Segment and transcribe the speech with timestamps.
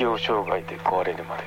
[0.00, 1.42] 適応障害で壊れるまで。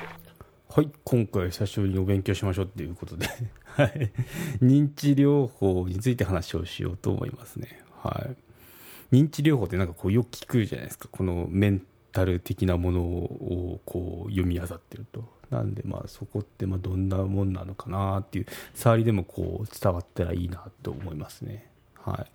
[0.68, 3.26] はい今回久しぶりにお勉強しましょうっていうことで。
[3.66, 4.12] はい。
[4.62, 7.82] 認知療法について話をしようと思いますね。
[8.00, 8.28] は
[9.12, 9.16] い。
[9.16, 11.08] 認知療法ってなんかこうよく聞くじゃないですか。
[11.10, 11.82] このメン
[12.12, 15.24] タル的なものをこう読み漁ってると。
[15.50, 21.66] なんでまあそこってまあどんなもんなのかなっていう触りでもこう伝わったらいいなと思いますね。
[21.96, 22.30] はい。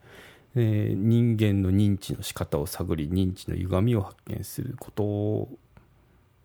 [0.57, 5.48] えー、人間の認知の仕方を探り認知の歪みを発見すること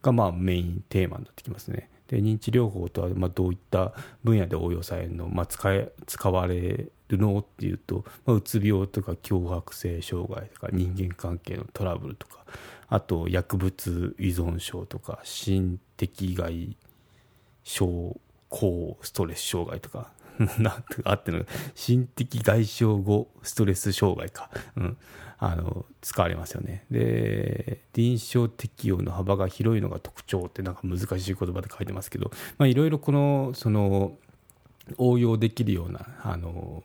[0.04, 1.88] がまあメインテーマになってきますね。
[2.08, 12.44] で認知療法とはまあどういった分野で応用されるの、まあ、使え使われるのっていうと、まあ、うつ病とか強迫性障害とか人間関係のトラブルとか
[12.88, 16.76] あと薬物依存症とか心的外
[17.62, 20.12] 症高ストレス障害とか
[20.58, 21.44] なんてあっての？
[21.74, 24.96] 心的外傷後ストレス障害か、うん、
[25.38, 26.84] あの使われますよね。
[26.90, 32.30] で臨床適用の幅が広いのが特徴ってなんか難しい言葉で書いてますけど。
[32.58, 34.16] まあいろいろこのその
[34.98, 36.82] 応用できるようなあの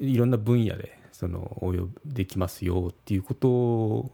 [0.00, 4.10] いろんな分野でその応用できますよっていうこと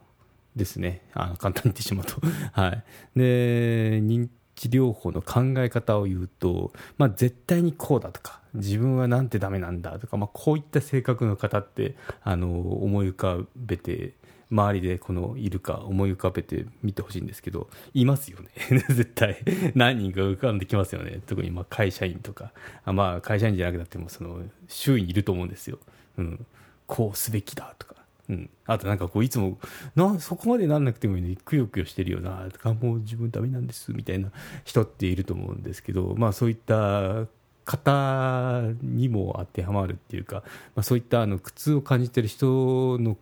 [0.57, 1.03] ですね。
[1.13, 2.21] あの簡単に言ってしまうと。
[2.53, 12.49] はい、で認治療法の考え方を言うと、まあ、絶対にこうだとか自分はなんてダメなんだとか、まあ、こういった性格の方ってあの
[12.83, 14.15] 思い浮かべて
[14.51, 18.49] 周りでこのいるか思い浮かべてみてほしいんですけどいますよね。
[18.89, 19.39] 絶対。
[19.75, 21.21] 何人か浮かんできますよね。
[21.27, 22.53] 特にまあ会社員とか。
[22.85, 25.79] あまあ会社員じゃなくてもその周囲にいると思うんですよ、
[26.19, 26.47] うん、
[26.87, 27.97] こうすべきだとか。
[28.29, 29.57] うん、あとなんかこういつも
[29.95, 34.33] なそこまでなんなくてもいいのにくよくよしてるよなとかもう自分ダメなんですみたいな
[34.65, 37.27] 人っていると思うんですけど、まあ、そういった
[37.67, 40.37] 方にも当てはまるっていうか、
[40.75, 43.17] まあ、そういったあの苦痛を感じてる人の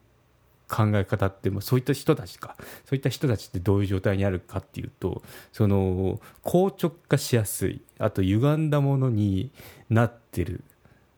[0.69, 2.57] 考え方って、まあ、そういった人たちか。
[2.85, 9.51] そういった人たちってどういう状態にあるかっていうとその硬直化しやすいあと歪んだものに
[9.89, 10.63] なってる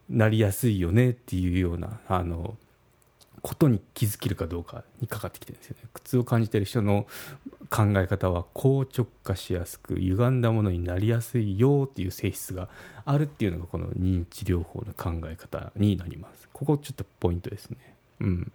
[0.09, 2.57] なりやすいよねっていうようなあの
[3.47, 5.89] ことに気づけるかどうかにかかってきてるんですよね。
[5.93, 7.07] 苦痛を感じてる人の
[7.71, 12.69] 考え方は硬直化しやすく歪んだものになりやすいよっていう性質が
[13.05, 16.49] あるっていうのがこの認知療法の考え方になります。
[16.53, 17.95] ここちょっとポイントですね。
[18.19, 18.53] うん。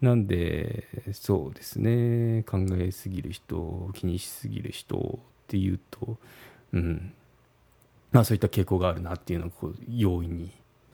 [0.00, 2.42] なんでそうですね。
[2.44, 6.16] 考えすぎる人気にしすぎる人っていうと
[6.72, 7.12] うん。
[8.10, 10.50] まあそういった傾向があるなっていうのをこう容易に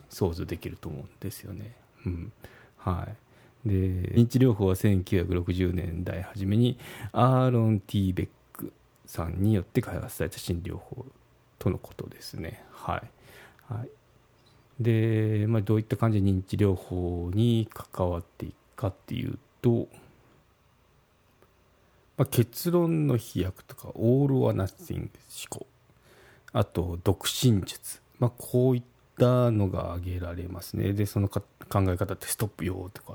[0.09, 1.75] 想像できると思うんですよね。
[2.05, 2.33] うん。
[2.75, 3.26] はい。
[3.67, 3.75] で
[4.13, 6.77] 認知療法は1960年代初めに
[7.11, 8.73] アーロン・ティーベック
[9.05, 11.05] さんによって開発された心療法
[11.59, 12.63] とのことですね。
[12.71, 13.89] はい、はい、
[14.79, 19.87] で、まあ、どういった感じで認知療法に関わっていくかっていうと、
[22.17, 25.09] まあ、結論の飛躍とかオール・はナッシング思
[25.49, 25.67] 考。
[26.53, 28.83] あと独身術、まあ、こういっ
[29.17, 30.93] たのが挙げられますね。
[30.93, 33.13] でその考え方ってストップよとか。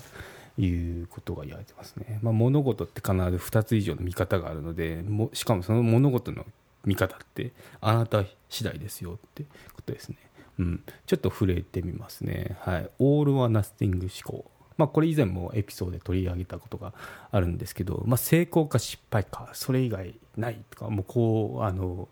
[0.59, 2.19] いうことが言われてますね。
[2.23, 6.45] まあ、物事って必ず2つ以上の見方があるのでもしかもその物事の
[6.85, 10.17] 見方ってあなた次第ですよってことですね。
[10.59, 12.57] うん、ちょっと触れてみますね。
[12.61, 12.91] はい。
[12.99, 14.51] オールはナスティング思考。
[14.77, 16.93] まあ、これ以前もエピソードで取り上げたことが
[17.31, 22.09] あるんですけど、まあ、成功か失敗か、それ以外ないとか、もうこう、あの、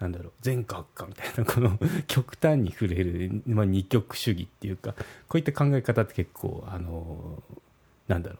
[0.00, 4.94] なんだろう善か悪かみたいなこの極端に触れる、まあ、二極主義っていうか
[5.28, 7.42] こういった考え方って結構あの
[8.10, 8.38] なんだろ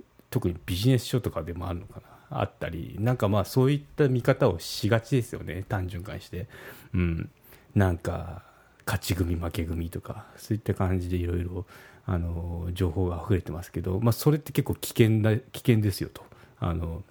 [0.00, 0.02] う。
[0.30, 2.00] 特にビジネス書とかでもあるのか
[2.30, 2.40] な。
[2.40, 2.96] あったり。
[2.98, 5.64] なんかまあそういった見方をしがちですよね。
[5.68, 6.48] 単純化して。
[6.92, 7.30] うん。
[7.76, 8.42] なんか
[8.84, 10.26] 勝ち組負け組とか。
[10.36, 11.64] そういった感じでいろいろ
[12.04, 16.24] あの情報が溢れてますけど、まあ、それって結構危険だ危険ですよと。
[16.58, 17.04] あの、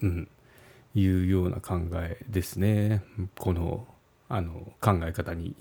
[0.00, 0.28] うん、
[0.94, 3.02] いうような考えですね。
[3.38, 3.86] この
[4.30, 5.54] あの考え方に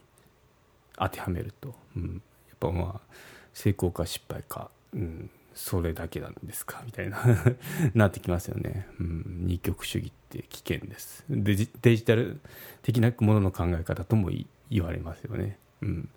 [0.97, 3.13] 当てはめると、うん、やっぱまあ
[3.53, 6.83] 成功か失敗か、うん、それだけなんですか？
[6.85, 7.17] みたいな。
[7.93, 11.25] なってきますよね、うん、二極主義って危険です。
[11.29, 12.39] デジデジタル
[12.83, 14.29] 的なものの考え方とも
[14.69, 16.09] 言われますよね、うん、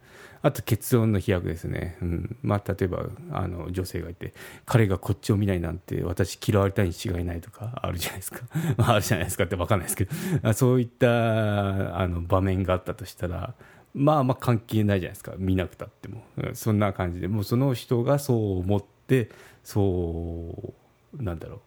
[0.43, 2.37] あと結論の飛躍ですね、うん。
[2.43, 4.35] まあ、例えばあの女性がいて
[4.67, 8.41] 彼がこっちを見ないなんて私嫌われたいに違いないとかあるじゃないですか、
[8.77, 10.53] まあ、あるじゃないですかって分かんないですけど。
[10.53, 13.55] そういったあの場面があったとしたら
[13.93, 15.35] まあまあ関係ないじゃないですか。
[15.37, 16.23] 見なくたっても。
[16.55, 17.27] そんな感じで。
[17.27, 19.31] もうその人がそう思ってって
[19.65, 20.75] そ
[21.19, 21.61] うなんだろう。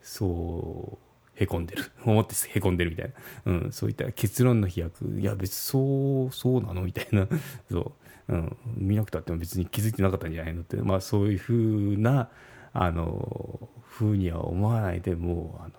[0.00, 1.84] そうへこんでる。
[2.04, 3.12] 思ってへこんでるみたい
[3.44, 5.04] な、うん、そういった結論の飛躍。
[5.20, 6.82] いや別そうそうなの？
[6.82, 7.28] みたいな。
[7.70, 7.92] そ
[8.28, 12.30] う、うん、見なくたっても別に気づいてなかったんじゃないのって、まあ、そういうふうな
[12.72, 15.72] あのふうには思わないでもうあの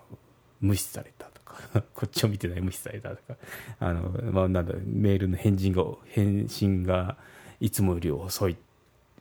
[0.60, 1.56] 無視されたとか。
[1.94, 3.36] こっちを見てない無視されたとか。
[3.80, 7.16] あの、まあ、なんだメールの返信が返信が
[7.58, 8.56] いつもより遅い。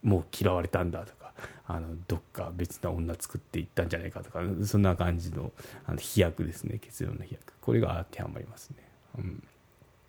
[0.02, 1.19] もう嫌われたんだとか。
[1.72, 5.52] あのどっか別な女作っていったんじゃないかとかそんな感じの
[5.86, 6.80] あの飛躍ですね。
[6.80, 7.54] 結論の飛躍。
[7.62, 8.78] これが当てはまりますね。
[9.20, 9.44] うん。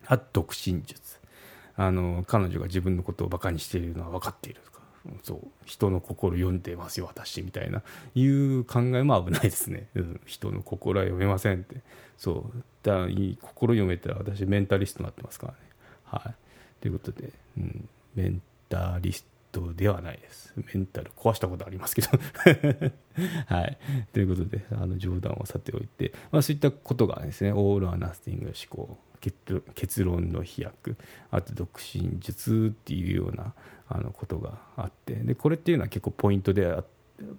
[0.07, 1.21] あ独身術。
[1.77, 4.81] あの彼女が自分のことをバカにしているのは分かっているとか。
[5.23, 5.49] そう。
[5.67, 7.83] 人の心読んでますよ私みたいな。
[8.15, 11.77] いう考えも危ないですね、うん、人の心は読めませんって。
[12.17, 12.63] そう。
[12.83, 13.06] だ
[13.43, 15.59] 心読めたら私メンタリストになってますからね。
[16.05, 16.35] はい。
[16.81, 18.41] ということで、うん、メン
[18.71, 19.40] タリスト。
[19.75, 20.52] ではないです。
[20.56, 22.08] メンタル壊したことありますけど。
[23.47, 23.79] はい。
[24.12, 28.99] ということであの冗談をさておいて、まあ、そういったことがですねオール・ア・ナスティング思考
[29.75, 30.97] 結論の飛躍。
[31.31, 33.55] あと独身術っていうような
[33.88, 35.14] あのことがあって。
[35.14, 36.82] でこれっていうのは結構ポイントで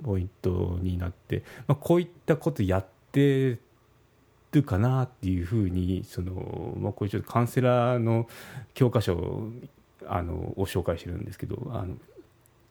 [0.04, 3.60] ポイントになって、まあ、こういったことやって
[4.52, 8.28] るかなっていうふうにその、まあ、こういうちょっとカウンセラーの
[8.74, 9.50] 教科書
[10.08, 11.96] あのを紹介してるんですけどあの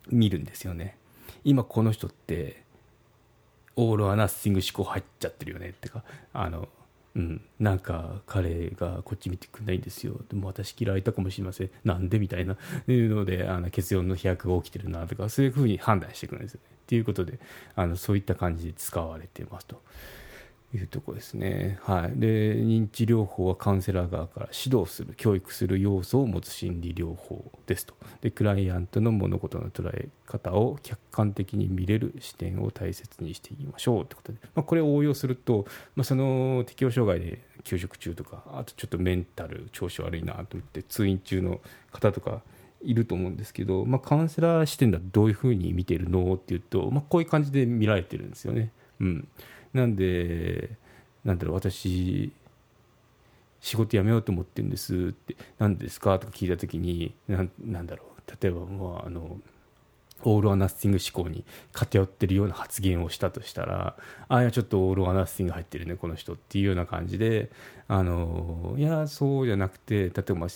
[0.09, 0.97] 見るんですよね。
[1.45, 2.63] 今この人って
[3.77, 6.69] オール・ア・ナッシング思考入っちゃってるよねってかあの
[7.17, 12.57] うん、なんか彼がこっち見てくんないんですよでも私嫌われたかもしれませんなんでみたいな
[12.87, 16.77] いうのであの結論の飛躍が起きてるなとかそういうふうに判断してくるんですよね。
[16.87, 17.39] ということで
[17.75, 19.83] あのそういった感じで使われてますと。
[20.73, 21.79] いうとこですね。
[21.83, 41.61] はい、で認知療法はカウンセラー側から指導する教育する要素を持つ心理療法ですとでクライアントの物事の捉え方を客観的に見れる視点を大切にしていきましょうということで、まあ、これを応用すると、まあ、その適応障害で休職中とかあとちょっとメンタル調子悪いなと思って通院中の
[41.93, 42.43] 方とか
[42.83, 48.73] いると思うんですけど、まあ、カウンセラー視点だとどういうふうに見てるのっていうと、まあ、こういう感じで見られてるんですよね。
[49.01, 49.29] うん
[49.73, 50.71] なんで、
[51.25, 52.33] なんだろう、私、
[53.61, 56.19] 仕事辞めようと思ってるんですって、何ですか？
[56.19, 59.39] とか聞いたときにな、なんだろう、例えば、まあ、あの、
[60.23, 63.97] オール・ア・ナッシング思考に偏ってるような発言をしたとしたら、
[64.29, 67.51] ああ、いや、ちょっとオール・ア・ナッシング入ってるね、この人っていうような感じで、
[67.89, 70.49] あの、いや、そうじゃなくて、例えば、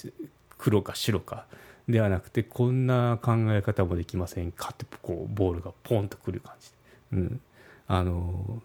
[0.58, 1.46] 黒か白か
[1.88, 4.70] ではなくて、こんな考え方もできませんか？
[4.72, 6.70] って、こう、ボールがポンとくる感じ。
[7.12, 7.40] うん。
[7.86, 8.62] あの、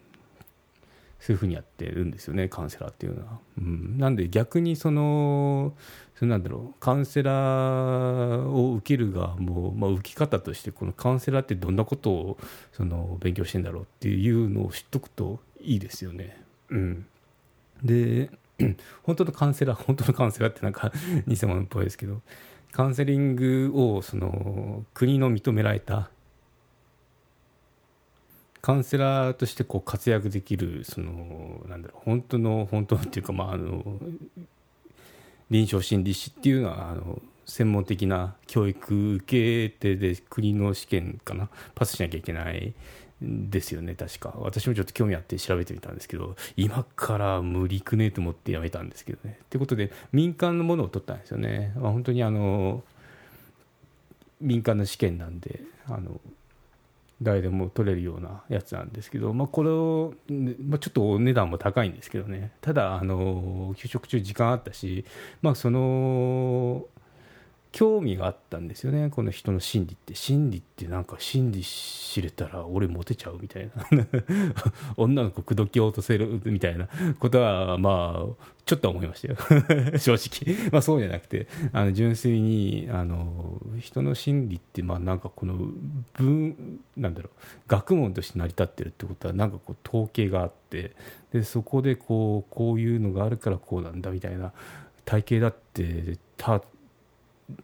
[1.20, 3.40] そういうふうにやってるんですよねカウンセラーっていうのは。
[3.58, 5.74] うん、なんで逆にその
[6.16, 12.38] そなんだろうカウンセラーを受ける側も、まあ、受け方としてこのカウンセラーってどんなことを
[12.72, 16.42] その勉強してんだろうっていうのを知っとくといいですよね。
[16.70, 17.06] うん、
[17.84, 18.30] で
[19.04, 20.92] 本当のカウンセラー 本当のカウンセラーってなんか
[21.28, 22.22] 偽物っぽいですけど
[22.72, 26.10] カウンセリングをその国の認められた
[28.62, 33.84] カウンセラーとしてこう活躍できるそのなんだろう本当の本当のっていうかまああの
[35.50, 42.74] 臨床心理士っていうのはあの専門的な教育受けてで国の試験かなパスしなきゃいけない
[43.22, 44.34] ですよね確か。
[44.38, 49.40] 私もちょっと興味あって調べてみたんですけど今から無理くねと思ってやめたんですけどね。
[49.44, 52.84] ってことで民間のものを取ったんですよね、まあ、本当にあの
[54.40, 56.22] 民間の試験なんであの
[57.22, 62.52] 誰でも取れるようなやつなんですけど、まあ、これを、まあ、ちょっとお値段も高いんですけどね。
[62.62, 65.06] ただあの給食中時間あったし、
[65.42, 66.86] まあ、その
[67.72, 69.10] 興味があったんですよね。
[69.12, 70.16] この人の心理って。
[70.16, 74.08] 心理ってなんか心理知れたら俺モテちゃうみたいな。
[74.98, 76.90] 女の子口説き落とせるみたいな。
[77.20, 79.38] ことはまあちょっと思いましたよ。
[80.00, 80.70] 正直。
[80.72, 81.48] まあそうじゃなくて。
[81.72, 85.56] あの純粋にあの人の心理ってまあなんかこの
[86.14, 87.32] 文なんだろう。
[87.68, 90.96] 学問として成り立ってるってことはなんかこう統計があって。
[91.32, 94.54] でそこでこうこういうのがあるからこうなんだみたいな。
[95.06, 96.62] 体系だってた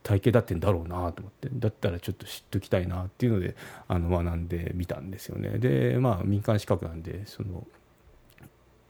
[0.04, 1.50] 体系だってんだろうなと思って。
[1.54, 3.56] だったらちょっと知っときたいなっていうので
[3.88, 5.58] あの学んでみたんですよね。
[5.60, 7.65] でまあ民間資格なんでその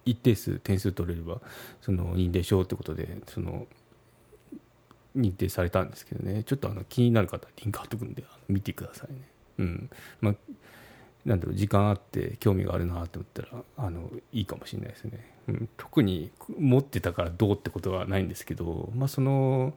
[0.05, 1.41] 一定数点数取れれば
[1.81, 3.67] その認定証ってことでその
[5.17, 6.43] 認定されたんですけどね。
[6.43, 9.21] ちょっとあの気になる方リンク貼っとくんで見てくださいね。
[9.59, 9.89] うん。
[10.21, 10.35] まあ
[11.25, 19.73] なんだろう時間あって興味があるなと思ったらあのいいかもしれないですね、うん、特に持ってたからどうってことはないんですけどまあその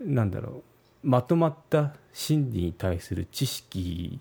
[0.00, 0.62] なんだろ
[1.04, 4.18] うまとまった心理に対する知識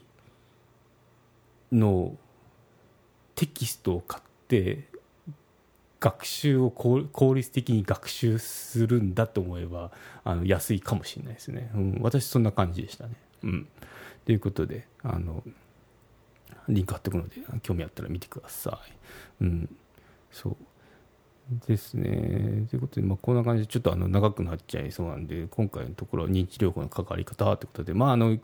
[1.72, 2.15] の
[3.36, 4.88] テキストを買って
[6.00, 9.91] 学習を効率的に学習するんだと思えば
[10.24, 13.13] あの安いかもしれないですね、うん、私そんな感じでしたね。
[13.44, 13.67] うん、
[14.25, 15.44] ということであの
[16.70, 18.79] リンク貼っておくので興味あったら見てくださ
[19.41, 19.44] い。
[19.44, 19.75] うん。
[20.32, 20.58] そう。
[21.67, 22.67] ですね。
[22.69, 28.37] ということで、まあ、こんな感じでちょっとあの長くなっちゃいそうなんで、今回のところは認知療法の関わり方ということで、まあ、あの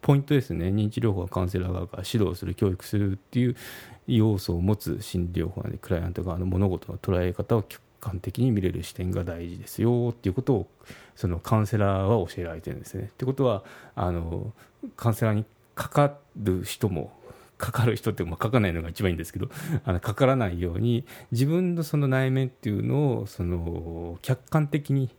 [0.00, 3.56] ポイントですね、認知療法はカウンセラー側が指導する、教育するっていう
[4.06, 10.68] 要素を持つ心理療法なので、クライアント側の物事の捉え方を客観的に見れる視点が大事ですよっていうことを、
[11.16, 13.10] そのカウンセラーは教えられてるんですね。
[13.12, 14.52] ってことは、あの
[14.96, 17.12] カウンセラーにかかる人も、
[17.58, 19.50] かかる人ってまあ書かないのが一番いいんですけど
[19.84, 25.10] あのかからないように自分のその内面っていうのをその客観的に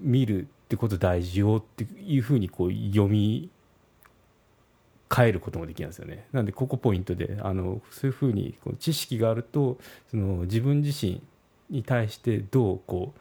[0.00, 3.50] 見るってこと大事よっていうふうにこう読み
[5.14, 6.26] 変えることもできるんですよね。
[6.32, 9.78] なんでここポイントであのそういうふうにこう知識があると
[10.10, 11.22] その自分自身
[11.70, 13.20] に対してどうこう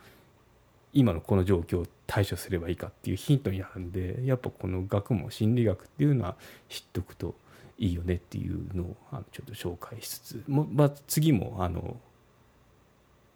[0.93, 6.35] 今のこの状況を対処すればいいかっていうヒントになるんでやっぱこの学問心理学っていうのは
[6.69, 7.35] 知っておくと
[7.77, 11.97] いいよねっていうのをあのちょっと紹介しつつも、まあ、次もあの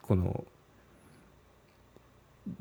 [0.01, 0.43] この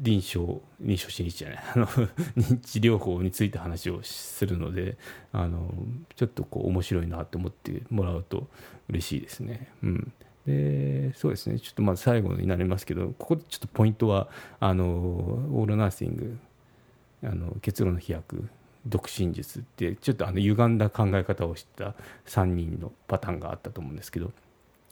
[0.01, 1.87] 臨床臨床心理士じゃないあの
[2.37, 4.99] 認知療法について話をするので
[5.33, 5.73] あの
[6.17, 8.49] ちょっとこう面白いなと思ってもらうと
[8.89, 9.69] 嬉しいですね。
[9.83, 10.13] うん
[10.47, 14.31] でそうですねちょっとまず最後になりますけどここでちょっとポイントは
[14.61, 16.39] あのオールナーシング
[17.23, 18.49] あの結論の飛躍
[18.89, 21.95] 独身術ってちょっとあの歪んだ考え方をした
[22.27, 24.33] 3人のパターンがあったと思うんですけど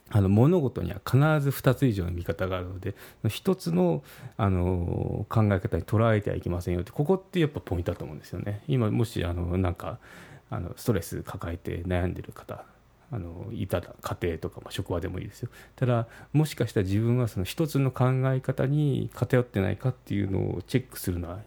[0.09, 4.03] あの物事には必ず2つ以上の見方があるので1つの
[4.37, 8.61] あの考え方に捉えてはいけませんよってここってやっぱポイントだと思うんですよね。
[8.67, 9.99] 今もしあのなんか
[10.49, 12.63] あのストレス抱えて悩んでる方
[13.11, 21.39] あのいた家庭とか、まあ、職場でもいいですよただもしかしたら自分はその一つの考え方に偏ってないかっていうのをチェックするのは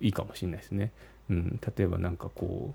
[0.00, 0.92] いいかもしれないですね、
[1.30, 2.74] うん、例えば何かこ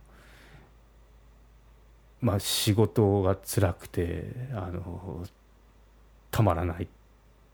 [2.24, 5.26] うまあ仕事が辛くてあの
[6.32, 6.88] たまらないっ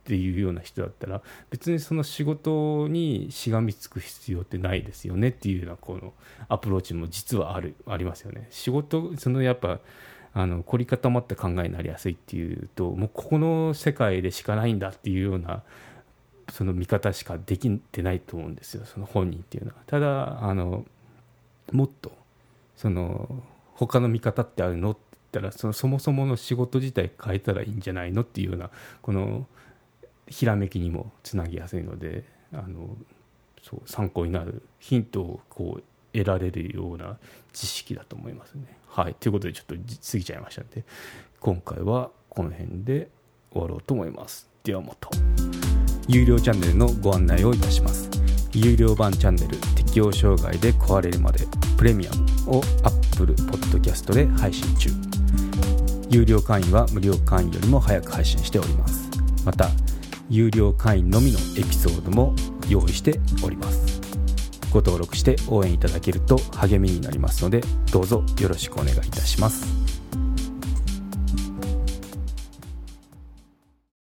[0.03, 6.13] ていうような人だったら別にその仕事にしがみつく必要ってないですよねっていうようなこの
[6.47, 9.79] アプローチも実はあるありますよね仕事そのやっぱ
[10.33, 15.63] あの凝り固まった考えになりやすいっていうともうここの世界でしかないんだっていうような
[16.49, 19.77] その見方しかできてないと思うんですよその本人っていうのは。
[19.87, 20.85] ただあの
[21.71, 22.11] もっと
[22.75, 24.91] その他の見方ってあるの？
[24.91, 25.01] って
[25.33, 28.23] 言ったらそのそもそもの仕事自体変えたらいいんじゃないの？
[28.23, 28.69] っていうような
[29.01, 29.47] この
[30.27, 32.23] ひらめきにもつなぎやすいので
[32.53, 32.95] あの
[33.63, 37.17] そう参考になるヒントをこう得られるような
[37.53, 38.77] 知識だと思いますね。
[38.87, 39.15] はい。
[39.15, 40.83] ということでちょっと過ぎちゃいましたので、
[41.39, 43.09] 今回はこの辺で
[43.53, 44.49] 終わろうと思います。
[44.63, 45.09] ではまた。
[46.09, 48.10] 有料チャンネルのご案内をいたします。
[48.53, 51.45] 有料版チャンネル適応障害で壊れるまで
[51.77, 52.11] プレミア
[52.47, 54.89] ムを Apple Podcast で配信中。
[56.09, 59.09] 有料会員は無料会員よりも早く配信しております。
[59.45, 59.69] また、
[60.29, 62.35] 有料会員のみのエピソードも
[62.67, 64.01] 用意しております。
[64.71, 69.80] ご登録して応援いただけると励みになりますのでどうぞよろしくお願いいたします